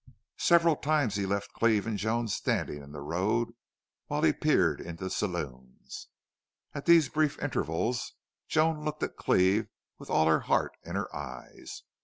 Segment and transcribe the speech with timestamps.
[0.39, 3.49] Several times he left Cleve and Joan standing in the road
[4.07, 6.07] while he peered into saloons.
[6.73, 8.13] At these brief intervals
[8.47, 9.67] Joan looked at Cleve
[9.99, 11.83] with all her heart in her eyes.